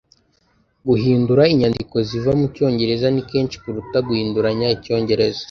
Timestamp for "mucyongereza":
2.39-3.07